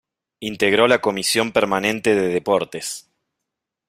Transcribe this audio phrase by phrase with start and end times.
[0.39, 3.07] Integró la comisión permanente de Deportes.